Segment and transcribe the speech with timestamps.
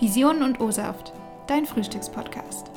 [0.00, 1.12] Visionen und O-Saft,
[1.48, 2.70] dein Frühstückspodcast.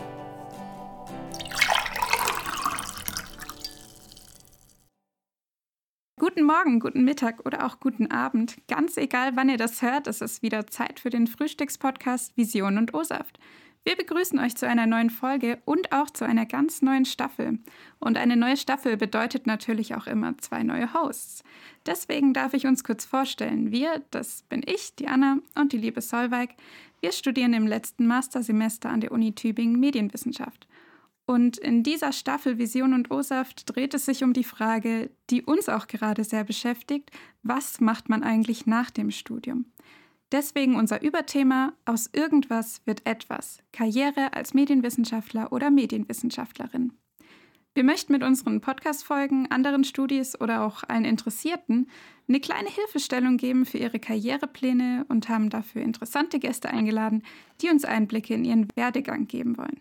[6.19, 8.57] Guten Morgen, guten Mittag oder auch guten Abend.
[8.67, 12.95] Ganz egal, wann ihr das hört, es ist wieder Zeit für den Frühstückspodcast Visionen und
[12.95, 13.37] O-Saft.
[13.83, 17.57] Wir begrüßen euch zu einer neuen Folge und auch zu einer ganz neuen Staffel.
[17.99, 21.43] Und eine neue Staffel bedeutet natürlich auch immer zwei neue Hosts.
[21.87, 23.71] Deswegen darf ich uns kurz vorstellen.
[23.71, 26.51] Wir, das bin ich, die Anna und die liebe Solveig,
[26.99, 30.67] wir studieren im letzten Mastersemester an der Uni Tübingen Medienwissenschaft.
[31.25, 35.69] Und in dieser Staffel Vision und O-Saft dreht es sich um die Frage, die uns
[35.69, 37.09] auch gerade sehr beschäftigt,
[37.41, 39.65] was macht man eigentlich nach dem Studium?
[40.31, 46.93] Deswegen unser Überthema, aus irgendwas wird etwas, Karriere als Medienwissenschaftler oder Medienwissenschaftlerin.
[47.73, 51.89] Wir möchten mit unseren Podcast-Folgen anderen Studis oder auch allen Interessierten
[52.27, 57.23] eine kleine Hilfestellung geben für ihre Karrierepläne und haben dafür interessante Gäste eingeladen,
[57.61, 59.79] die uns Einblicke in ihren Werdegang geben wollen.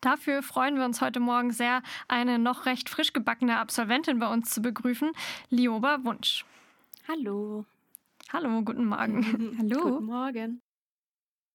[0.00, 4.50] Dafür freuen wir uns heute Morgen sehr, eine noch recht frisch gebackene Absolventin bei uns
[4.50, 5.12] zu begrüßen,
[5.50, 6.44] Lioba Wunsch.
[7.06, 7.64] Hallo.
[8.32, 9.56] Hallo, guten Morgen.
[9.58, 9.90] Hallo.
[9.90, 10.62] Guten Morgen.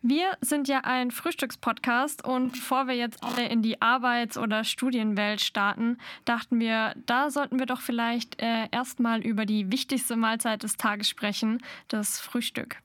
[0.01, 5.41] Wir sind ja ein Frühstückspodcast und bevor wir jetzt alle in die Arbeits- oder Studienwelt
[5.41, 10.77] starten, dachten wir, da sollten wir doch vielleicht äh, erstmal über die wichtigste Mahlzeit des
[10.77, 12.77] Tages sprechen, das Frühstück.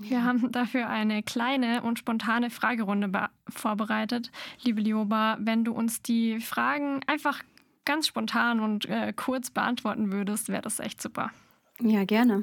[0.00, 0.24] Wir ja.
[0.24, 4.32] haben dafür eine kleine und spontane Fragerunde vorbereitet.
[4.64, 7.44] Liebe Lioba, wenn du uns die Fragen einfach
[7.84, 11.30] ganz spontan und äh, kurz beantworten würdest, wäre das echt super.
[11.78, 12.42] Ja, gerne.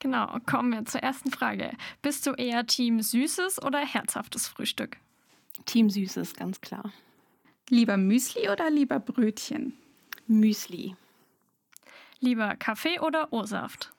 [0.00, 1.72] Genau, kommen wir zur ersten Frage.
[2.00, 4.96] Bist du eher Team süßes oder herzhaftes Frühstück?
[5.66, 6.90] Team süßes, ganz klar.
[7.68, 9.74] Lieber Müsli oder lieber Brötchen?
[10.26, 10.96] Müsli.
[12.18, 13.92] Lieber Kaffee oder O-Saft?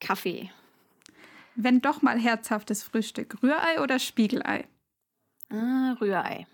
[0.00, 0.50] Kaffee.
[1.54, 4.66] Wenn doch mal herzhaftes Frühstück, Rührei oder Spiegelei?
[5.48, 6.46] Ah, Rührei.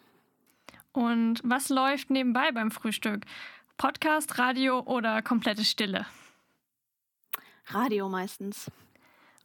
[0.92, 3.25] Und was läuft nebenbei beim Frühstück?
[3.78, 6.06] Podcast, Radio oder komplette Stille?
[7.67, 8.71] Radio meistens.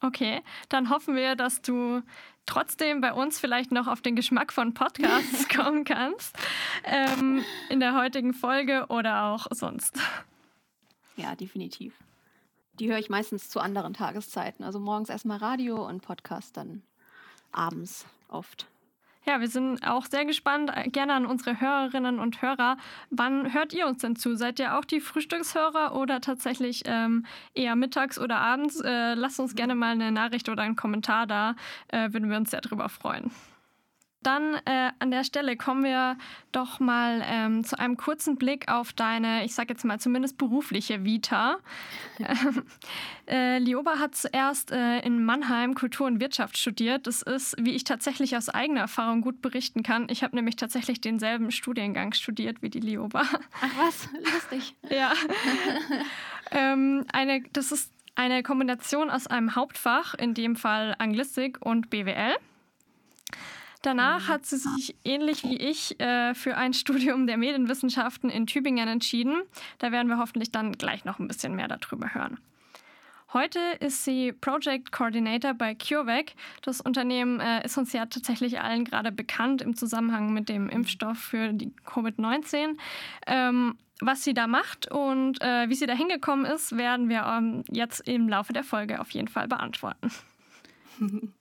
[0.01, 2.01] Okay, dann hoffen wir, dass du
[2.45, 6.35] trotzdem bei uns vielleicht noch auf den Geschmack von Podcasts kommen kannst.
[6.83, 9.99] Ähm, in der heutigen Folge oder auch sonst.
[11.15, 11.93] Ja, definitiv.
[12.79, 14.63] Die höre ich meistens zu anderen Tageszeiten.
[14.63, 16.83] Also morgens erstmal Radio und Podcast dann
[17.51, 18.67] abends oft.
[19.27, 22.77] Ja, wir sind auch sehr gespannt, äh, gerne an unsere Hörerinnen und Hörer.
[23.09, 24.37] Wann hört ihr uns denn zu?
[24.37, 28.79] Seid ihr auch die Frühstückshörer oder tatsächlich ähm, eher mittags oder abends?
[28.79, 31.55] Äh, lasst uns gerne mal eine Nachricht oder einen Kommentar da.
[31.89, 33.29] Äh, würden wir uns sehr darüber freuen.
[34.23, 36.17] Dann äh, an der Stelle kommen wir
[36.51, 41.03] doch mal ähm, zu einem kurzen Blick auf deine, ich sage jetzt mal zumindest berufliche
[41.03, 41.59] Vita.
[43.27, 47.05] äh, Lioba hat zuerst äh, in Mannheim Kultur und Wirtschaft studiert.
[47.05, 50.07] Das ist, wie ich tatsächlich aus eigener Erfahrung gut berichten kann.
[50.09, 53.21] Ich habe nämlich tatsächlich denselben Studiengang studiert wie die Lioba.
[53.21, 54.75] Ach was, lustig.
[54.89, 55.13] ja.
[56.51, 62.35] ähm, eine, das ist eine Kombination aus einem Hauptfach, in dem Fall Anglistik und BWL.
[63.81, 64.33] Danach mhm.
[64.33, 69.41] hat sie sich ähnlich wie ich äh, für ein Studium der Medienwissenschaften in Tübingen entschieden.
[69.79, 72.39] Da werden wir hoffentlich dann gleich noch ein bisschen mehr darüber hören.
[73.33, 76.33] Heute ist sie Project Coordinator bei CureVac.
[76.61, 81.17] Das Unternehmen äh, ist uns ja tatsächlich allen gerade bekannt im Zusammenhang mit dem Impfstoff
[81.17, 82.77] für die Covid-19.
[83.27, 87.65] Ähm, was sie da macht und äh, wie sie da hingekommen ist, werden wir ähm,
[87.69, 90.11] jetzt im Laufe der Folge auf jeden Fall beantworten.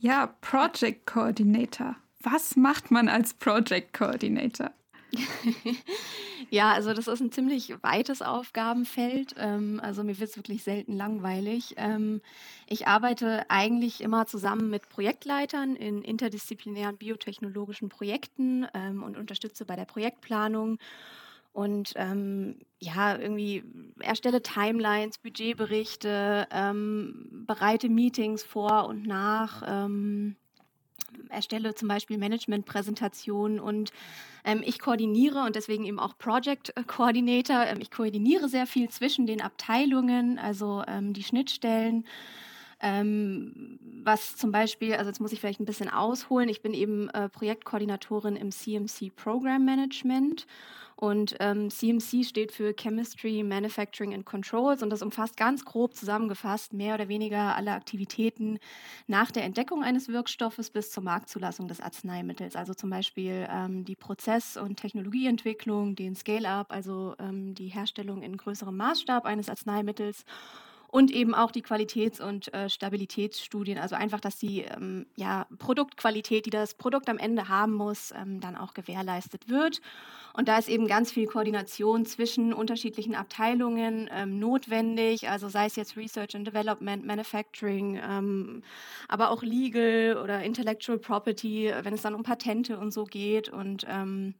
[0.00, 1.94] Ja, Project Coordinator.
[2.22, 4.70] Was macht man als Project Coordinator?
[6.50, 9.34] ja, also das ist ein ziemlich weites Aufgabenfeld.
[9.36, 11.74] Ähm, also mir wird es wirklich selten langweilig.
[11.76, 12.22] Ähm,
[12.66, 19.76] ich arbeite eigentlich immer zusammen mit Projektleitern in interdisziplinären biotechnologischen Projekten ähm, und unterstütze bei
[19.76, 20.78] der Projektplanung
[21.52, 23.64] und ähm, ja, irgendwie
[24.00, 30.36] erstelle Timelines, Budgetberichte, ähm, bereite Meetings vor und nach, ähm,
[31.28, 33.92] erstelle zum Beispiel Managementpräsentationen und
[34.44, 37.66] ähm, ich koordiniere und deswegen eben auch Project Coordinator.
[37.66, 42.04] Ähm, ich koordiniere sehr viel zwischen den Abteilungen, also ähm, die Schnittstellen.
[42.80, 47.10] Ähm, was zum Beispiel, also jetzt muss ich vielleicht ein bisschen ausholen, ich bin eben
[47.10, 50.46] äh, Projektkoordinatorin im CMC Program Management.
[51.00, 54.82] Und ähm, CMC steht für Chemistry, Manufacturing and Controls.
[54.82, 58.58] Und das umfasst ganz grob zusammengefasst mehr oder weniger alle Aktivitäten
[59.06, 62.54] nach der Entdeckung eines Wirkstoffes bis zur Marktzulassung des Arzneimittels.
[62.54, 68.36] Also zum Beispiel ähm, die Prozess- und Technologieentwicklung, den Scale-up, also ähm, die Herstellung in
[68.36, 70.26] größerem Maßstab eines Arzneimittels
[70.90, 73.78] und eben auch die Qualitäts- und äh, Stabilitätsstudien.
[73.78, 78.40] Also einfach, dass die ähm, ja, Produktqualität, die das Produkt am Ende haben muss, ähm,
[78.40, 79.80] dann auch gewährleistet wird.
[80.32, 85.76] Und da ist eben ganz viel Koordination zwischen unterschiedlichen Abteilungen ähm, notwendig, also sei es
[85.76, 88.62] jetzt Research and Development, Manufacturing, ähm,
[89.08, 93.48] aber auch Legal oder Intellectual Property, wenn es dann um Patente und so geht.
[93.48, 94.34] Und ähm,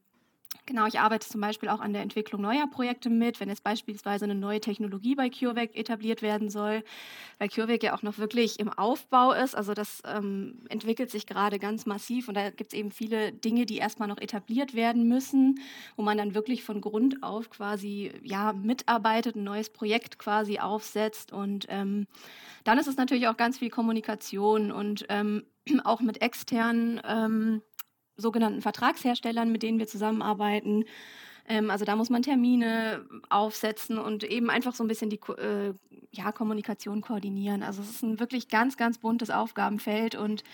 [0.66, 4.24] Genau, ich arbeite zum Beispiel auch an der Entwicklung neuer Projekte mit, wenn jetzt beispielsweise
[4.24, 6.84] eine neue Technologie bei CureVac etabliert werden soll,
[7.38, 9.54] weil CureVac ja auch noch wirklich im Aufbau ist.
[9.54, 13.64] Also das ähm, entwickelt sich gerade ganz massiv und da gibt es eben viele Dinge,
[13.66, 15.60] die erstmal noch etabliert werden müssen,
[15.96, 21.32] wo man dann wirklich von Grund auf quasi ja mitarbeitet, ein neues Projekt quasi aufsetzt
[21.32, 22.06] und ähm,
[22.64, 25.44] dann ist es natürlich auch ganz viel Kommunikation und ähm,
[25.84, 27.62] auch mit externen ähm,
[28.20, 30.84] sogenannten Vertragsherstellern, mit denen wir zusammenarbeiten.
[31.48, 35.74] Ähm, also da muss man Termine aufsetzen und eben einfach so ein bisschen die äh,
[36.12, 37.62] ja, Kommunikation koordinieren.
[37.62, 40.44] Also es ist ein wirklich ganz, ganz buntes Aufgabenfeld und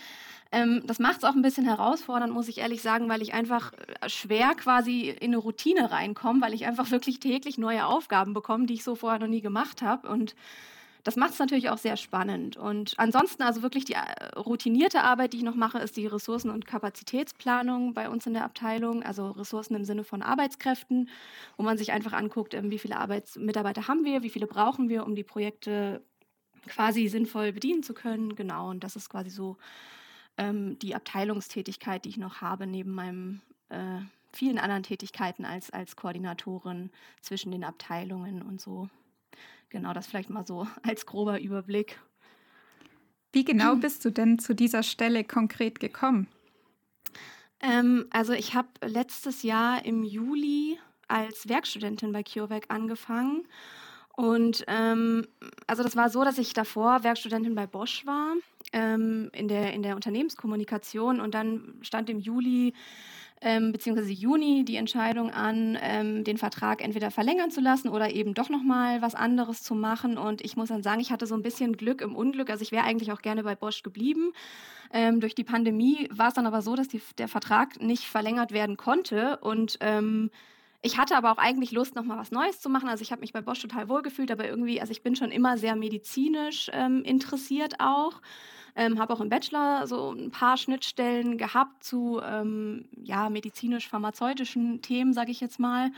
[0.51, 3.73] ähm, das macht es auch ein bisschen herausfordernd, muss ich ehrlich sagen, weil ich einfach
[3.73, 8.65] äh, schwer quasi in eine Routine reinkomme, weil ich einfach wirklich täglich neue Aufgaben bekomme,
[8.65, 10.35] die ich so vorher noch nie gemacht habe und
[11.03, 12.57] das macht es natürlich auch sehr spannend.
[12.57, 16.49] Und ansonsten, also wirklich die äh, routinierte Arbeit, die ich noch mache, ist die Ressourcen-
[16.51, 19.03] und Kapazitätsplanung bei uns in der Abteilung.
[19.03, 21.09] Also Ressourcen im Sinne von Arbeitskräften,
[21.55, 25.05] wo man sich einfach anguckt, ähm, wie viele Arbeitsmitarbeiter haben wir, wie viele brauchen wir,
[25.05, 26.01] um die Projekte
[26.67, 28.35] quasi sinnvoll bedienen zu können.
[28.35, 29.57] Genau, und das ist quasi so
[30.37, 33.99] ähm, die Abteilungstätigkeit, die ich noch habe, neben meinem äh,
[34.33, 36.91] vielen anderen Tätigkeiten als, als Koordinatorin
[37.21, 38.89] zwischen den Abteilungen und so.
[39.69, 41.99] Genau, das vielleicht mal so als grober Überblick.
[43.33, 46.27] Wie genau bist du denn zu dieser Stelle konkret gekommen?
[47.59, 53.47] Ähm, also ich habe letztes Jahr im Juli als Werkstudentin bei CureVac angefangen.
[54.15, 55.27] Und ähm,
[55.67, 58.33] also das war so, dass ich davor Werkstudentin bei Bosch war,
[58.73, 61.19] ähm, in, der, in der Unternehmenskommunikation.
[61.19, 62.73] Und dann stand im Juli
[63.41, 68.33] ähm, beziehungsweise Juni die Entscheidung an, ähm, den Vertrag entweder verlängern zu lassen oder eben
[68.33, 70.17] doch nochmal was anderes zu machen.
[70.17, 72.49] Und ich muss dann sagen, ich hatte so ein bisschen Glück im Unglück.
[72.49, 74.33] Also ich wäre eigentlich auch gerne bei Bosch geblieben.
[74.91, 78.51] Ähm, durch die Pandemie war es dann aber so, dass die, der Vertrag nicht verlängert
[78.51, 79.37] werden konnte.
[79.37, 80.31] Und ähm,
[80.81, 82.89] ich hatte aber auch eigentlich Lust, nochmal was Neues zu machen.
[82.89, 85.57] Also ich habe mich bei Bosch total wohlgefühlt, aber irgendwie, also ich bin schon immer
[85.57, 88.21] sehr medizinisch ähm, interessiert auch.
[88.79, 95.13] Ähm, habe auch im Bachelor so ein paar Schnittstellen gehabt zu ähm, ja, medizinisch-pharmazeutischen Themen,
[95.13, 95.89] sage ich jetzt mal.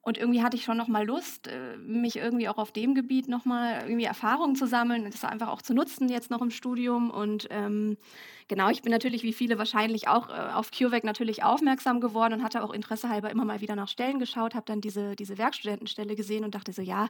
[0.00, 3.26] Und irgendwie hatte ich schon noch mal Lust, äh, mich irgendwie auch auf dem Gebiet
[3.28, 6.50] noch mal irgendwie Erfahrungen zu sammeln und das einfach auch zu nutzen jetzt noch im
[6.50, 7.10] Studium.
[7.10, 7.98] Und ähm,
[8.46, 12.44] genau, ich bin natürlich wie viele wahrscheinlich auch äh, auf CureVac natürlich aufmerksam geworden und
[12.44, 16.14] hatte auch Interesse halber immer mal wieder nach Stellen geschaut, habe dann diese, diese Werkstudentenstelle
[16.14, 17.08] gesehen und dachte so, ja,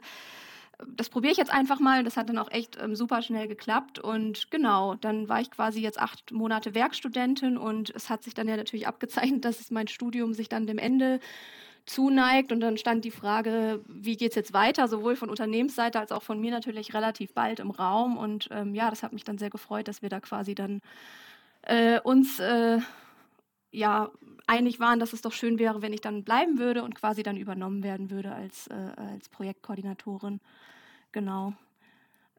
[0.85, 2.03] das probiere ich jetzt einfach mal.
[2.03, 3.99] Das hat dann auch echt ähm, super schnell geklappt.
[3.99, 8.47] Und genau, dann war ich quasi jetzt acht Monate Werkstudentin und es hat sich dann
[8.47, 11.19] ja natürlich abgezeichnet, dass mein Studium sich dann dem Ende
[11.85, 12.51] zuneigt.
[12.51, 16.23] Und dann stand die Frage, wie geht es jetzt weiter, sowohl von Unternehmensseite als auch
[16.23, 18.17] von mir natürlich relativ bald im Raum.
[18.17, 20.81] Und ähm, ja, das hat mich dann sehr gefreut, dass wir da quasi dann
[21.63, 22.79] äh, uns äh,
[23.77, 24.11] ja
[24.47, 27.37] einig waren, dass es doch schön wäre, wenn ich dann bleiben würde und quasi dann
[27.37, 30.39] übernommen werden würde als, äh, als Projektkoordinatorin.
[31.11, 31.53] Genau.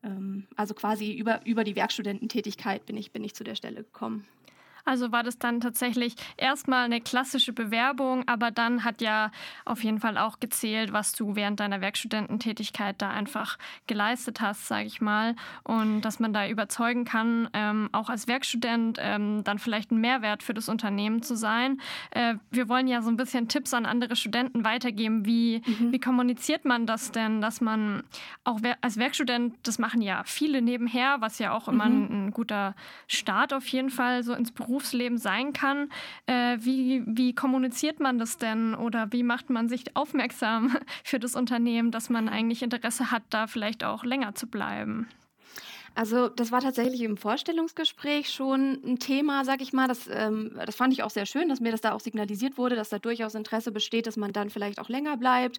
[0.02, 4.26] Ähm, also quasi über, über die Werkstudententätigkeit bin ich, bin ich zu der Stelle gekommen.
[4.88, 9.30] Also war das dann tatsächlich erstmal eine klassische Bewerbung, aber dann hat ja
[9.66, 14.86] auf jeden Fall auch gezählt, was du während deiner Werkstudententätigkeit da einfach geleistet hast, sage
[14.86, 15.36] ich mal.
[15.62, 20.42] Und dass man da überzeugen kann, ähm, auch als Werkstudent ähm, dann vielleicht ein Mehrwert
[20.42, 21.82] für das Unternehmen zu sein.
[22.12, 25.26] Äh, wir wollen ja so ein bisschen Tipps an andere Studenten weitergeben.
[25.26, 25.92] Wie, mhm.
[25.92, 28.04] wie kommuniziert man das denn, dass man
[28.44, 32.04] auch als Werkstudent, das machen ja viele nebenher, was ja auch immer mhm.
[32.04, 32.74] ein, ein guter
[33.06, 35.90] Start auf jeden Fall so ins Beruf Berufsleben sein kann.
[36.26, 41.34] Äh, wie, wie kommuniziert man das denn oder wie macht man sich aufmerksam für das
[41.34, 45.08] Unternehmen, dass man eigentlich Interesse hat, da vielleicht auch länger zu bleiben?
[45.96, 49.88] Also das war tatsächlich im Vorstellungsgespräch schon ein Thema, sag ich mal.
[49.88, 52.76] Das, ähm, das fand ich auch sehr schön, dass mir das da auch signalisiert wurde,
[52.76, 55.58] dass da durchaus Interesse besteht, dass man dann vielleicht auch länger bleibt.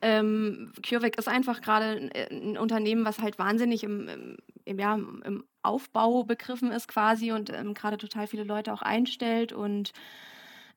[0.00, 4.94] Ähm, CureVac ist einfach gerade ein, ein, Unternehmen, was halt wahnsinnig im, im, im, ja,
[4.94, 9.92] im Aufbau begriffen ist quasi und ähm, gerade total viele Leute auch einstellt und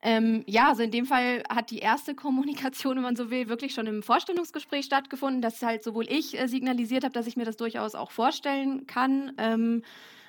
[0.01, 3.73] ähm, ja, also in dem Fall hat die erste Kommunikation, wenn man so will, wirklich
[3.73, 7.57] schon im Vorstellungsgespräch stattgefunden, dass halt sowohl ich äh, signalisiert habe, dass ich mir das
[7.57, 9.83] durchaus auch vorstellen kann, ähm,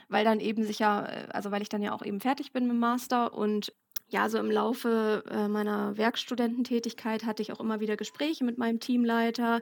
[0.09, 2.73] weil dann eben sicher, äh, also weil ich dann ja auch eben fertig bin mit
[2.73, 3.75] dem Master und
[4.09, 8.81] ja, so im Laufe äh, meiner Werkstudententätigkeit hatte ich auch immer wieder Gespräche mit meinem
[8.81, 9.61] Teamleiter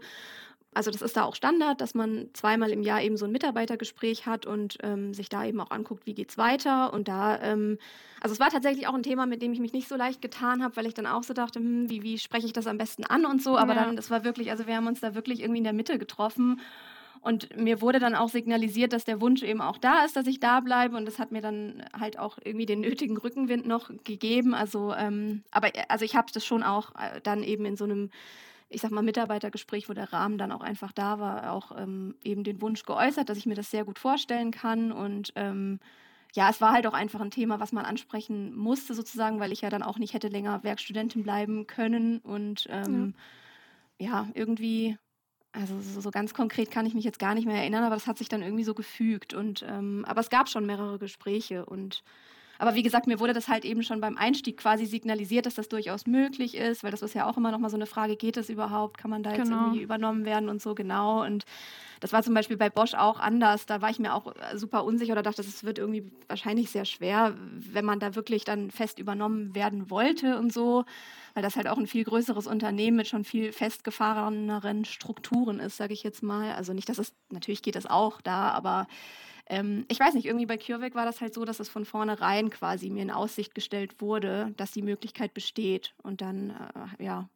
[0.75, 4.27] also das ist da auch Standard, dass man zweimal im Jahr eben so ein Mitarbeitergespräch
[4.27, 6.93] hat und ähm, sich da eben auch anguckt, wie geht's weiter.
[6.93, 7.79] Und da, ähm,
[8.21, 10.63] also es war tatsächlich auch ein Thema, mit dem ich mich nicht so leicht getan
[10.63, 13.05] habe, weil ich dann auch so dachte, hm, wie, wie spreche ich das am besten
[13.05, 13.57] an und so.
[13.57, 13.85] Aber ja.
[13.85, 16.61] dann, das war wirklich, also wir haben uns da wirklich irgendwie in der Mitte getroffen.
[17.21, 20.41] Und mir wurde dann auch signalisiert, dass der Wunsch eben auch da ist, dass ich
[20.41, 20.95] da bleibe.
[20.97, 24.55] Und das hat mir dann halt auch irgendwie den nötigen Rückenwind noch gegeben.
[24.55, 28.11] Also, ähm, aber also ich habe das schon auch äh, dann eben in so einem
[28.69, 32.45] ich sag mal, Mitarbeitergespräch, wo der Rahmen dann auch einfach da war, auch ähm, eben
[32.45, 34.93] den Wunsch geäußert, dass ich mir das sehr gut vorstellen kann.
[34.93, 35.81] Und ähm,
[36.35, 39.61] ja, es war halt auch einfach ein Thema, was man ansprechen musste, sozusagen, weil ich
[39.61, 42.19] ja dann auch nicht hätte länger Werkstudentin bleiben können.
[42.19, 43.15] Und ähm,
[43.99, 44.07] ja.
[44.07, 44.29] ja.
[44.35, 44.97] irgendwie,
[45.53, 48.09] also so, so, ganz konkret kann ich mich jetzt gar nicht mehr erinnern, aber das
[48.09, 49.35] hat sich dann irgendwie so gefügt.
[49.35, 52.03] Und ähm, aber es gab schon mehrere Gespräche und
[52.59, 55.69] aber wie gesagt, mir wurde das halt eben schon beim Einstieg quasi signalisiert, dass das
[55.69, 58.37] durchaus möglich ist, weil das ist ja auch immer noch mal so eine Frage, geht
[58.37, 58.99] das überhaupt?
[58.99, 59.63] Kann man da jetzt genau.
[59.63, 61.25] irgendwie übernommen werden und so genau?
[61.25, 61.45] Und
[62.01, 63.67] das war zum Beispiel bei Bosch auch anders.
[63.67, 66.85] Da war ich mir auch äh, super unsicher oder dachte, es wird irgendwie wahrscheinlich sehr
[66.85, 70.85] schwer, wenn man da wirklich dann fest übernommen werden wollte und so,
[71.35, 75.95] weil das halt auch ein viel größeres Unternehmen mit schon viel festgefahreneren Strukturen ist, sage
[75.95, 76.53] ich jetzt mal.
[76.53, 78.87] Also nicht, dass es, natürlich geht das auch da, aber
[79.47, 82.51] ähm, ich weiß nicht, irgendwie bei CureVac war das halt so, dass es von vornherein
[82.51, 85.95] quasi mir in Aussicht gestellt wurde, dass die Möglichkeit besteht.
[86.03, 86.51] Und dann,
[86.99, 87.29] äh, ja,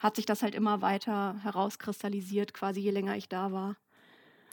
[0.00, 3.76] hat sich das halt immer weiter herauskristallisiert, quasi je länger ich da war.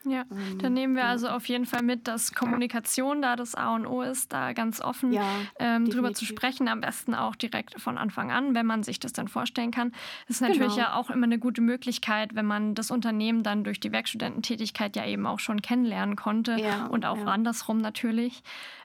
[0.06, 1.10] Ja, ähm, dann nehmen wir ja.
[1.10, 4.82] also auf jeden Fall mit, dass Kommunikation da das A und O ist, da ganz
[4.82, 5.26] offen ja,
[5.60, 9.14] ähm, drüber zu sprechen, am besten auch direkt von Anfang an, wenn man sich das
[9.14, 9.92] dann vorstellen kann.
[10.28, 10.88] Das ist natürlich genau.
[10.88, 15.06] ja auch immer eine gute Möglichkeit, wenn man das Unternehmen dann durch die Werkstudententätigkeit ja
[15.06, 18.44] eben auch schon kennenlernen konnte ja, und auch andersrum natürlich,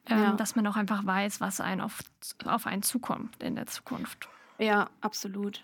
[0.09, 2.01] ähm, dass man auch einfach weiß, was einen auf,
[2.45, 4.29] auf einen zukommt in der Zukunft.
[4.59, 5.63] Ja, absolut.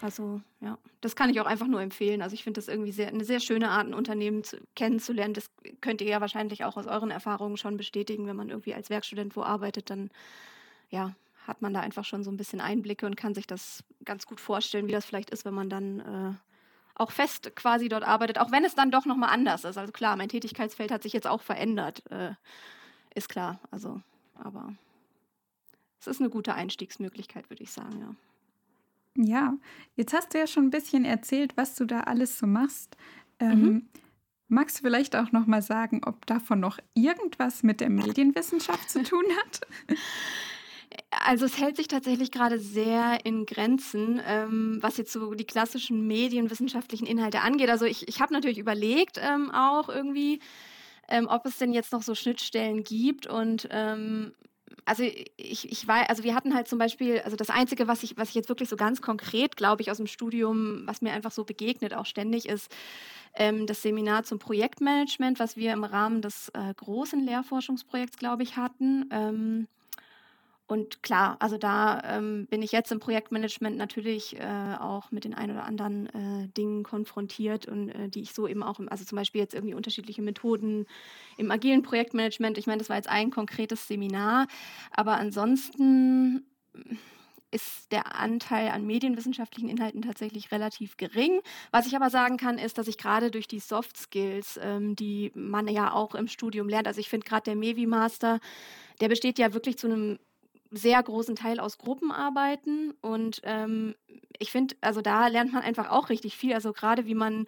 [0.00, 2.22] Also ja, das kann ich auch einfach nur empfehlen.
[2.22, 5.34] Also ich finde das irgendwie sehr, eine sehr schöne Art, ein Unternehmen zu, kennenzulernen.
[5.34, 8.90] Das könnt ihr ja wahrscheinlich auch aus euren Erfahrungen schon bestätigen, wenn man irgendwie als
[8.90, 10.10] Werkstudent wo arbeitet, dann
[10.90, 11.14] ja,
[11.46, 14.40] hat man da einfach schon so ein bisschen Einblicke und kann sich das ganz gut
[14.40, 16.34] vorstellen, wie das vielleicht ist, wenn man dann äh,
[16.94, 19.78] auch fest quasi dort arbeitet, auch wenn es dann doch nochmal anders ist.
[19.78, 22.32] Also klar, mein Tätigkeitsfeld hat sich jetzt auch verändert, äh,
[23.14, 23.60] ist klar.
[23.70, 24.00] Also,
[24.34, 24.74] aber
[26.00, 28.14] es ist eine gute Einstiegsmöglichkeit, würde ich sagen, ja.
[29.20, 29.54] Ja,
[29.96, 32.96] jetzt hast du ja schon ein bisschen erzählt, was du da alles so machst.
[33.40, 33.88] Ähm, mhm.
[34.46, 39.02] Magst du vielleicht auch noch mal sagen, ob davon noch irgendwas mit der Medienwissenschaft zu
[39.02, 39.60] tun hat?
[41.10, 46.06] Also es hält sich tatsächlich gerade sehr in Grenzen, ähm, was jetzt so die klassischen
[46.06, 47.68] medienwissenschaftlichen Inhalte angeht.
[47.68, 50.40] Also ich, ich habe natürlich überlegt ähm, auch irgendwie,
[51.08, 54.32] ähm, ob es denn jetzt noch so Schnittstellen gibt und ähm,
[54.88, 58.16] also ich, ich war, also wir hatten halt zum Beispiel, also das Einzige, was ich,
[58.16, 61.30] was ich jetzt wirklich so ganz konkret, glaube ich, aus dem Studium, was mir einfach
[61.30, 62.74] so begegnet, auch ständig, ist
[63.34, 68.56] ähm, das Seminar zum Projektmanagement, was wir im Rahmen des äh, großen Lehrforschungsprojekts, glaube ich,
[68.56, 69.08] hatten.
[69.12, 69.68] Ähm,
[70.68, 75.32] und klar, also da ähm, bin ich jetzt im Projektmanagement natürlich äh, auch mit den
[75.32, 79.02] ein oder anderen äh, Dingen konfrontiert und äh, die ich so eben auch, im, also
[79.06, 80.84] zum Beispiel jetzt irgendwie unterschiedliche Methoden
[81.38, 82.58] im agilen Projektmanagement.
[82.58, 84.46] Ich meine, das war jetzt ein konkretes Seminar,
[84.90, 86.44] aber ansonsten
[87.50, 91.40] ist der Anteil an medienwissenschaftlichen Inhalten tatsächlich relativ gering.
[91.70, 95.32] Was ich aber sagen kann, ist, dass ich gerade durch die Soft Skills, ähm, die
[95.34, 98.38] man ja auch im Studium lernt, also ich finde gerade der Mevi Master,
[99.00, 100.18] der besteht ja wirklich zu einem
[100.70, 103.94] sehr großen Teil aus Gruppenarbeiten und ähm,
[104.38, 106.54] ich finde, also da lernt man einfach auch richtig viel.
[106.54, 107.46] Also gerade wie man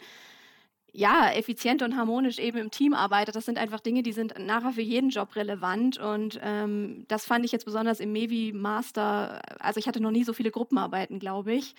[0.92, 3.36] ja effizient und harmonisch eben im Team arbeitet.
[3.36, 7.44] Das sind einfach Dinge, die sind nachher für jeden Job relevant und ähm, das fand
[7.44, 9.40] ich jetzt besonders im Mevi Master.
[9.60, 11.74] Also ich hatte noch nie so viele Gruppenarbeiten, glaube ich.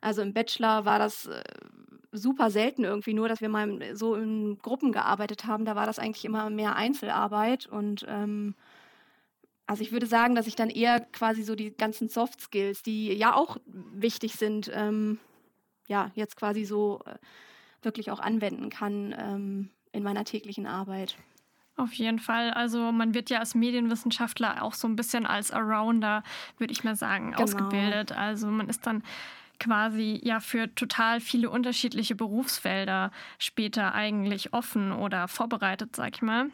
[0.00, 1.42] Also im Bachelor war das äh,
[2.12, 5.64] super selten irgendwie nur, dass wir mal so in Gruppen gearbeitet haben.
[5.64, 8.54] Da war das eigentlich immer mehr Einzelarbeit und ähm,
[9.66, 13.12] also ich würde sagen, dass ich dann eher quasi so die ganzen Soft Skills, die
[13.12, 15.18] ja auch wichtig sind, ähm,
[15.86, 17.16] ja, jetzt quasi so äh,
[17.82, 21.16] wirklich auch anwenden kann ähm, in meiner täglichen Arbeit.
[21.76, 22.50] Auf jeden Fall.
[22.50, 26.22] Also man wird ja als Medienwissenschaftler auch so ein bisschen als Arounder,
[26.58, 27.42] würde ich mal sagen, genau.
[27.42, 28.12] ausgebildet.
[28.12, 29.02] Also man ist dann
[29.58, 36.50] quasi ja für total viele unterschiedliche Berufsfelder später eigentlich offen oder vorbereitet, sag ich mal.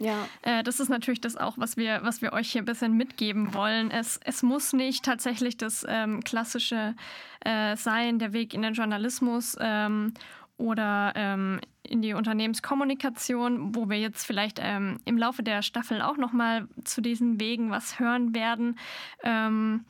[0.00, 0.26] Ja.
[0.42, 3.54] Äh, das ist natürlich das auch, was wir, was wir euch hier ein bisschen mitgeben
[3.54, 3.90] wollen.
[3.90, 6.94] Es, es muss nicht tatsächlich das ähm, klassische
[7.40, 10.14] äh, sein, der Weg in den Journalismus ähm,
[10.56, 16.16] oder ähm, in die Unternehmenskommunikation, wo wir jetzt vielleicht ähm, im Laufe der Staffel auch
[16.16, 18.78] nochmal zu diesen Wegen was hören werden.
[19.22, 19.84] Ähm,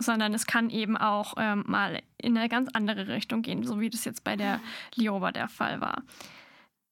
[0.00, 3.90] sondern es kann eben auch ähm, mal in eine ganz andere Richtung gehen, so wie
[3.90, 4.60] das jetzt bei der
[4.94, 6.02] Lioba der Fall war.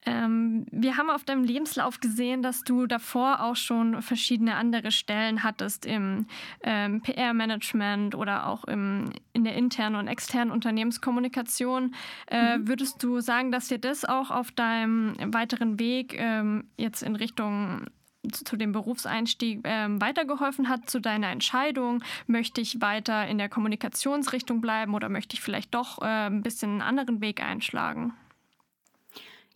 [0.07, 5.43] Ähm, wir haben auf deinem Lebenslauf gesehen, dass du davor auch schon verschiedene andere Stellen
[5.43, 6.27] hattest im
[6.63, 11.93] ähm, PR-Management oder auch im, in der internen und externen Unternehmenskommunikation.
[12.27, 12.67] Äh, mhm.
[12.69, 17.87] Würdest du sagen, dass dir das auch auf deinem weiteren Weg ähm, jetzt in Richtung
[18.31, 22.01] zu dem Berufseinstieg ähm, weitergeholfen hat zu deiner Entscheidung?
[22.27, 26.71] Möchte ich weiter in der Kommunikationsrichtung bleiben oder möchte ich vielleicht doch äh, ein bisschen
[26.71, 28.13] einen anderen Weg einschlagen?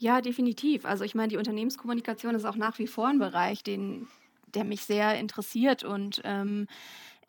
[0.01, 0.85] Ja, definitiv.
[0.85, 4.07] Also ich meine, die Unternehmenskommunikation ist auch nach wie vor ein Bereich, den,
[4.55, 6.65] der mich sehr interessiert und ähm,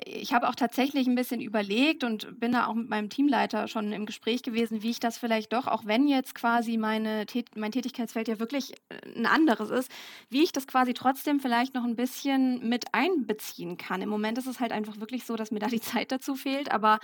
[0.05, 3.93] ich habe auch tatsächlich ein bisschen überlegt und bin da auch mit meinem Teamleiter schon
[3.93, 8.29] im Gespräch gewesen, wie ich das vielleicht doch, auch wenn jetzt quasi meine, mein Tätigkeitsfeld
[8.29, 9.91] ja wirklich äh, ein anderes ist,
[10.31, 14.03] wie ich das quasi trotzdem vielleicht noch ein bisschen mit einbeziehen kann.
[14.03, 16.73] Im Moment ist es halt einfach wirklich so, dass mir da die Zeit dazu fehlt.
[16.73, 16.99] Aber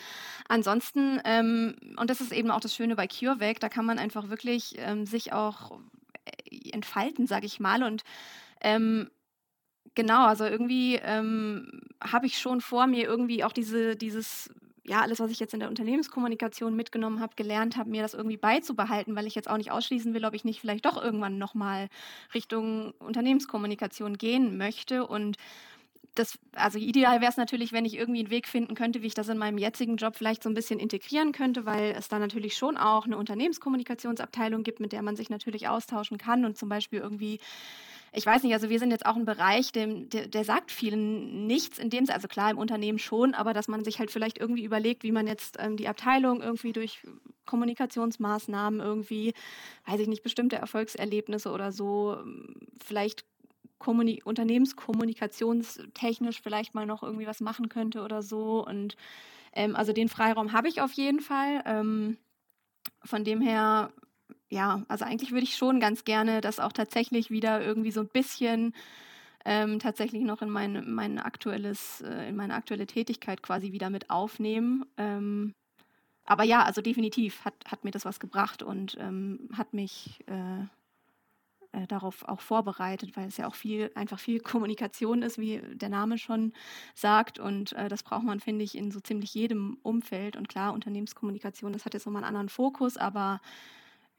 [0.48, 4.28] ansonsten, ähm, und das ist eben auch das Schöne bei CureVac, da kann man einfach
[4.28, 5.78] wirklich ähm, sich auch
[6.24, 7.82] äh, entfalten, sage ich mal.
[7.82, 8.02] Und
[8.60, 9.08] ähm,
[9.94, 14.50] Genau, also irgendwie ähm, habe ich schon vor mir irgendwie auch diese, dieses,
[14.84, 18.36] ja, alles, was ich jetzt in der Unternehmenskommunikation mitgenommen habe, gelernt habe, mir das irgendwie
[18.36, 21.88] beizubehalten, weil ich jetzt auch nicht ausschließen will, ob ich nicht vielleicht doch irgendwann nochmal
[22.34, 25.06] Richtung Unternehmenskommunikation gehen möchte.
[25.06, 25.36] Und
[26.14, 29.14] das, also ideal wäre es natürlich, wenn ich irgendwie einen Weg finden könnte, wie ich
[29.14, 32.56] das in meinem jetzigen Job vielleicht so ein bisschen integrieren könnte, weil es da natürlich
[32.56, 37.00] schon auch eine Unternehmenskommunikationsabteilung gibt, mit der man sich natürlich austauschen kann und zum Beispiel
[37.00, 37.40] irgendwie
[38.12, 41.46] ich weiß nicht, also wir sind jetzt auch ein Bereich, dem, der, der sagt vielen
[41.46, 44.64] nichts, in dem also klar im Unternehmen schon, aber dass man sich halt vielleicht irgendwie
[44.64, 47.02] überlegt, wie man jetzt ähm, die Abteilung irgendwie durch
[47.46, 49.34] Kommunikationsmaßnahmen irgendwie,
[49.86, 53.24] weiß ich nicht, bestimmte Erfolgserlebnisse oder so, ähm, vielleicht
[53.78, 58.66] Kommuni unternehmenskommunikationstechnisch vielleicht mal noch irgendwie was machen könnte oder so.
[58.66, 58.96] Und
[59.52, 61.62] ähm, also den Freiraum habe ich auf jeden Fall.
[61.64, 62.16] Ähm,
[63.04, 63.92] von dem her
[64.50, 68.08] ja, also eigentlich würde ich schon ganz gerne das auch tatsächlich wieder irgendwie so ein
[68.08, 68.74] bisschen
[69.44, 74.10] ähm, tatsächlich noch in mein, mein aktuelles, äh, in meine aktuelle Tätigkeit quasi wieder mit
[74.10, 74.84] aufnehmen.
[74.96, 75.54] Ähm,
[76.24, 80.64] aber ja, also definitiv hat, hat mir das was gebracht und ähm, hat mich äh,
[81.72, 85.88] äh, darauf auch vorbereitet, weil es ja auch viel, einfach viel Kommunikation ist, wie der
[85.88, 86.52] Name schon
[86.94, 87.38] sagt.
[87.38, 90.36] Und äh, das braucht man, finde ich, in so ziemlich jedem Umfeld.
[90.36, 93.40] Und klar, Unternehmenskommunikation, das hat jetzt nochmal einen anderen Fokus, aber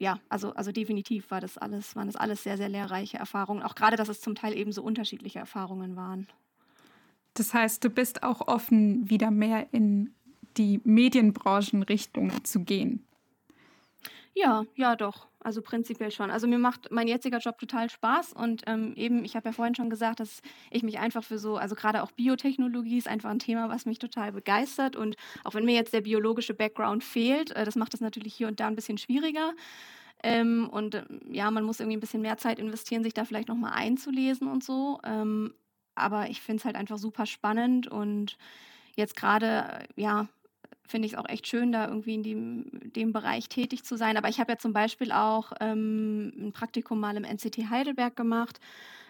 [0.00, 3.62] ja, also, also definitiv war das alles, waren das alles sehr, sehr lehrreiche Erfahrungen.
[3.62, 6.26] Auch gerade, dass es zum Teil eben so unterschiedliche Erfahrungen waren.
[7.34, 10.14] Das heißt, du bist auch offen, wieder mehr in
[10.56, 13.04] die Medienbranchenrichtung zu gehen.
[14.34, 15.26] Ja, ja, doch.
[15.42, 16.30] Also prinzipiell schon.
[16.30, 19.74] Also mir macht mein jetziger Job total Spaß und ähm, eben, ich habe ja vorhin
[19.74, 20.40] schon gesagt, dass
[20.70, 23.98] ich mich einfach für so, also gerade auch Biotechnologie ist einfach ein Thema, was mich
[23.98, 28.00] total begeistert und auch wenn mir jetzt der biologische Background fehlt, äh, das macht es
[28.00, 29.52] natürlich hier und da ein bisschen schwieriger.
[30.22, 33.48] Ähm, und äh, ja, man muss irgendwie ein bisschen mehr Zeit investieren, sich da vielleicht
[33.48, 35.00] nochmal einzulesen und so.
[35.04, 35.54] Ähm,
[35.94, 38.36] aber ich finde es halt einfach super spannend und
[38.96, 40.28] jetzt gerade, äh, ja,
[40.90, 44.16] finde ich es auch echt schön, da irgendwie in dem, dem Bereich tätig zu sein.
[44.16, 48.60] Aber ich habe ja zum Beispiel auch ähm, ein Praktikum mal im NCT Heidelberg gemacht.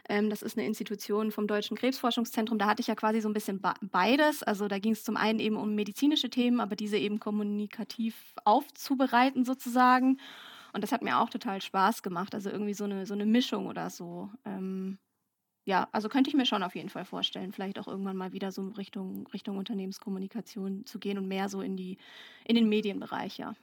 [0.09, 2.59] Ähm, das ist eine Institution vom Deutschen Krebsforschungszentrum.
[2.59, 4.43] Da hatte ich ja quasi so ein bisschen beides.
[4.43, 9.45] Also da ging es zum einen eben um medizinische Themen, aber diese eben kommunikativ aufzubereiten
[9.45, 10.19] sozusagen.
[10.73, 12.35] Und das hat mir auch total Spaß gemacht.
[12.35, 14.31] Also irgendwie so eine, so eine Mischung oder so.
[14.45, 14.99] Ähm,
[15.65, 18.53] ja, also könnte ich mir schon auf jeden Fall vorstellen, vielleicht auch irgendwann mal wieder
[18.53, 21.99] so Richtung, Richtung Unternehmenskommunikation zu gehen und mehr so in die,
[22.45, 23.55] in den Medienbereich, ja.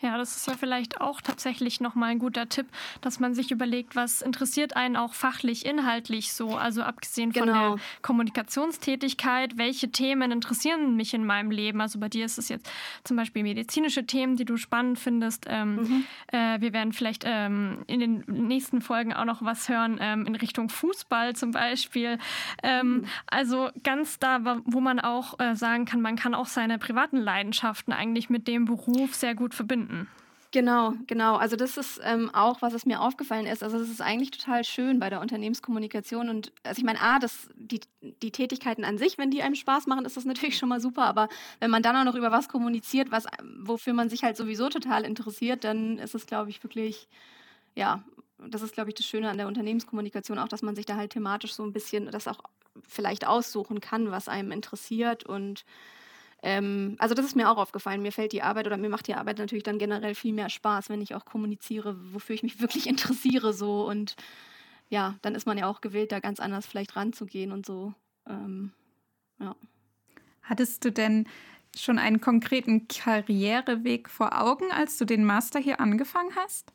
[0.00, 2.66] Ja, das ist ja vielleicht auch tatsächlich nochmal ein guter Tipp,
[3.00, 6.56] dass man sich überlegt, was interessiert einen auch fachlich, inhaltlich so.
[6.56, 7.74] Also abgesehen von genau.
[7.74, 11.80] der Kommunikationstätigkeit, welche Themen interessieren mich in meinem Leben?
[11.80, 12.70] Also bei dir ist es jetzt
[13.02, 15.46] zum Beispiel medizinische Themen, die du spannend findest.
[15.48, 16.04] Ähm, mhm.
[16.28, 20.36] äh, wir werden vielleicht ähm, in den nächsten Folgen auch noch was hören ähm, in
[20.36, 22.18] Richtung Fußball zum Beispiel.
[22.62, 23.04] Ähm, mhm.
[23.26, 27.92] Also ganz da, wo man auch äh, sagen kann, man kann auch seine privaten Leidenschaften
[27.92, 30.08] eigentlich mit dem Beruf sehr gut verbinden finden.
[30.50, 31.36] Genau, genau.
[31.36, 33.62] Also das ist ähm, auch, was es mir aufgefallen ist.
[33.62, 36.30] Also es ist eigentlich total schön bei der Unternehmenskommunikation.
[36.30, 39.86] Und also ich meine, A, das, die, die Tätigkeiten an sich, wenn die einem Spaß
[39.86, 41.04] machen, ist das natürlich schon mal super.
[41.04, 41.28] Aber
[41.60, 43.26] wenn man dann auch noch über was kommuniziert, was,
[43.60, 47.08] wofür man sich halt sowieso total interessiert, dann ist es, glaube ich, wirklich,
[47.74, 48.02] ja,
[48.38, 51.12] das ist, glaube ich, das Schöne an der Unternehmenskommunikation auch, dass man sich da halt
[51.12, 52.38] thematisch so ein bisschen das auch
[52.88, 55.66] vielleicht aussuchen kann, was einem interessiert und
[56.42, 58.02] ähm, also das ist mir auch aufgefallen.
[58.02, 60.88] Mir fällt die Arbeit oder mir macht die Arbeit natürlich dann generell viel mehr Spaß,
[60.88, 64.16] wenn ich auch kommuniziere, wofür ich mich wirklich interessiere so und
[64.90, 67.92] ja, dann ist man ja auch gewillt, da ganz anders vielleicht ranzugehen und so.
[68.26, 68.72] Ähm,
[69.38, 69.54] ja.
[70.42, 71.26] Hattest du denn
[71.76, 76.72] schon einen konkreten Karriereweg vor Augen, als du den Master hier angefangen hast?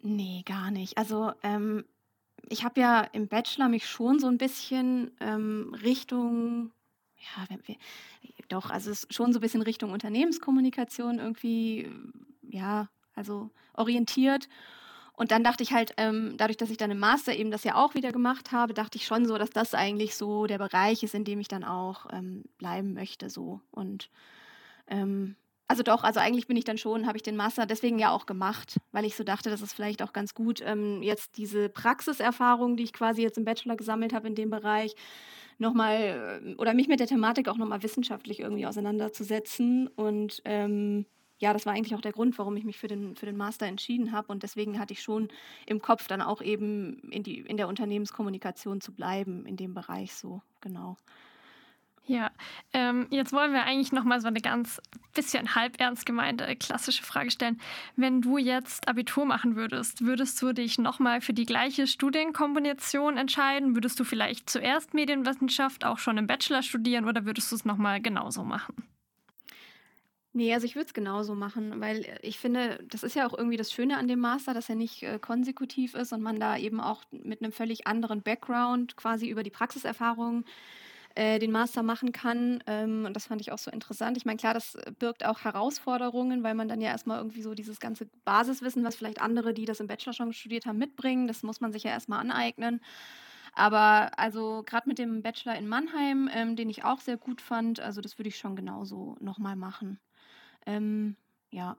[0.00, 0.98] Nee, gar nicht.
[0.98, 1.84] Also ähm,
[2.48, 6.70] ich habe ja im Bachelor mich schon so ein bisschen ähm, Richtung,
[7.22, 7.76] ja, wenn wir,
[8.48, 11.90] doch, also es ist schon so ein bisschen Richtung Unternehmenskommunikation irgendwie,
[12.48, 14.48] ja, also orientiert.
[15.14, 17.76] Und dann dachte ich halt, ähm, dadurch, dass ich dann im Master eben das ja
[17.76, 21.14] auch wieder gemacht habe, dachte ich schon so, dass das eigentlich so der Bereich ist,
[21.14, 23.60] in dem ich dann auch ähm, bleiben möchte, so.
[23.70, 24.10] Und
[24.88, 25.36] ähm,
[25.68, 28.26] also doch, also eigentlich bin ich dann schon, habe ich den Master deswegen ja auch
[28.26, 32.76] gemacht, weil ich so dachte, das ist vielleicht auch ganz gut, ähm, jetzt diese Praxiserfahrung,
[32.76, 34.94] die ich quasi jetzt im Bachelor gesammelt habe in dem Bereich,
[35.58, 39.88] nochmal äh, oder mich mit der Thematik auch nochmal wissenschaftlich irgendwie auseinanderzusetzen.
[39.88, 41.06] Und ähm,
[41.38, 43.66] ja, das war eigentlich auch der Grund, warum ich mich für den, für den Master
[43.66, 44.30] entschieden habe.
[44.30, 45.28] Und deswegen hatte ich schon
[45.66, 50.14] im Kopf dann auch eben in, die, in der Unternehmenskommunikation zu bleiben, in dem Bereich
[50.14, 50.96] so, genau.
[52.06, 52.32] Ja,
[52.72, 54.80] ähm, jetzt wollen wir eigentlich noch mal so eine ganz
[55.14, 57.60] bisschen halb ernst gemeinte klassische Frage stellen.
[57.94, 63.16] Wenn du jetzt Abitur machen würdest, würdest du dich noch mal für die gleiche Studienkombination
[63.16, 63.76] entscheiden?
[63.76, 67.76] Würdest du vielleicht zuerst Medienwissenschaft auch schon im Bachelor studieren oder würdest du es noch
[67.76, 68.74] mal genauso machen?
[70.34, 73.58] Nee, also ich würde es genauso machen, weil ich finde, das ist ja auch irgendwie
[73.58, 76.80] das Schöne an dem Master, dass er nicht äh, konsekutiv ist und man da eben
[76.80, 80.44] auch mit einem völlig anderen Background quasi über die Praxiserfahrung
[81.14, 82.62] äh, den Master machen kann.
[82.66, 84.16] Ähm, und das fand ich auch so interessant.
[84.16, 87.80] Ich meine, klar, das birgt auch Herausforderungen, weil man dann ja erstmal irgendwie so dieses
[87.80, 91.60] ganze Basiswissen, was vielleicht andere, die das im Bachelor schon studiert haben, mitbringen, das muss
[91.60, 92.80] man sich ja erstmal aneignen.
[93.54, 97.80] Aber also gerade mit dem Bachelor in Mannheim, ähm, den ich auch sehr gut fand,
[97.80, 100.00] also das würde ich schon genauso nochmal machen.
[100.66, 101.16] Ähm,
[101.50, 101.76] ja.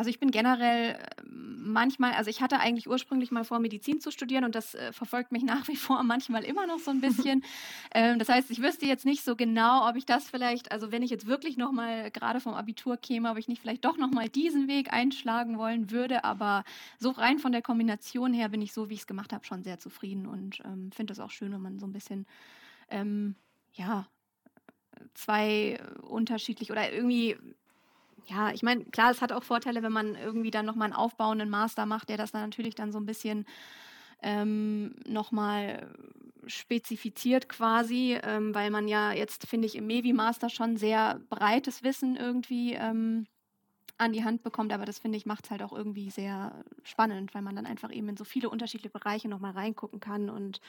[0.00, 4.10] Also ich bin generell ähm, manchmal, also ich hatte eigentlich ursprünglich mal vor, Medizin zu
[4.10, 7.44] studieren und das äh, verfolgt mich nach wie vor manchmal immer noch so ein bisschen.
[7.94, 11.02] ähm, das heißt, ich wüsste jetzt nicht so genau, ob ich das vielleicht, also wenn
[11.02, 14.68] ich jetzt wirklich nochmal gerade vom Abitur käme, ob ich nicht vielleicht doch nochmal diesen
[14.68, 16.24] Weg einschlagen wollen würde.
[16.24, 16.64] Aber
[16.98, 19.64] so rein von der Kombination her bin ich so, wie ich es gemacht habe, schon
[19.64, 22.26] sehr zufrieden und ähm, finde es auch schön, wenn man so ein bisschen,
[22.88, 23.34] ähm,
[23.74, 24.06] ja,
[25.12, 27.36] zwei unterschiedlich oder irgendwie
[28.26, 31.50] ja, ich meine, klar, es hat auch Vorteile, wenn man irgendwie dann nochmal einen aufbauenden
[31.50, 33.46] Master macht, der das dann natürlich dann so ein bisschen
[34.22, 35.88] ähm, nochmal
[36.46, 42.16] spezifiziert quasi, ähm, weil man ja jetzt, finde ich, im Mevi-Master schon sehr breites Wissen
[42.16, 43.26] irgendwie ähm,
[43.98, 44.72] an die Hand bekommt.
[44.72, 47.92] Aber das, finde ich, macht es halt auch irgendwie sehr spannend, weil man dann einfach
[47.92, 50.60] eben in so viele unterschiedliche Bereiche nochmal reingucken kann und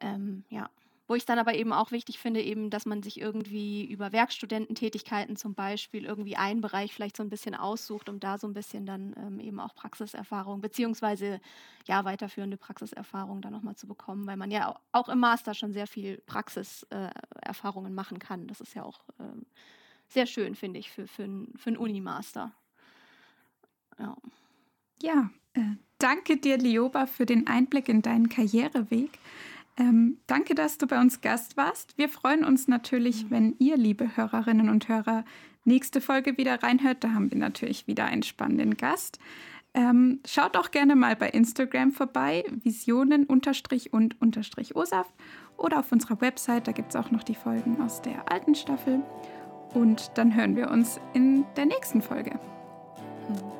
[0.00, 0.70] ähm, ja.
[1.08, 5.36] Wo ich dann aber eben auch wichtig finde, eben, dass man sich irgendwie über Werkstudententätigkeiten
[5.36, 8.84] zum Beispiel irgendwie einen Bereich vielleicht so ein bisschen aussucht, um da so ein bisschen
[8.84, 11.40] dann ähm, eben auch Praxiserfahrung beziehungsweise
[11.86, 15.86] ja weiterführende Praxiserfahrung dann nochmal zu bekommen, weil man ja auch im Master schon sehr
[15.86, 18.46] viel Praxiserfahrungen äh, machen kann.
[18.46, 19.44] Das ist ja auch äh,
[20.08, 22.52] sehr schön, finde ich, für, für, für einen Unimaster.
[23.98, 24.14] Ja.
[25.00, 29.18] Ja, äh, danke dir, Lioba, für den Einblick in deinen Karriereweg.
[29.78, 31.96] Ähm, danke, dass du bei uns Gast warst.
[31.96, 35.24] Wir freuen uns natürlich, wenn ihr, liebe Hörerinnen und Hörer,
[35.64, 37.04] nächste Folge wieder reinhört.
[37.04, 39.20] Da haben wir natürlich wieder einen spannenden Gast.
[39.74, 45.06] Ähm, schaut auch gerne mal bei Instagram vorbei, Visionen und unterstrich OSAF
[45.56, 49.02] oder auf unserer Website, da gibt es auch noch die Folgen aus der alten Staffel.
[49.74, 52.40] Und dann hören wir uns in der nächsten Folge.
[53.28, 53.57] Mhm.